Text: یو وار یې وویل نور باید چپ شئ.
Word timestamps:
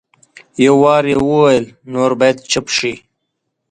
یو 0.65 0.75
وار 0.83 1.03
یې 1.11 1.17
وویل 1.21 1.65
نور 1.93 2.11
باید 2.19 2.37
چپ 2.51 2.65
شئ. 2.77 2.93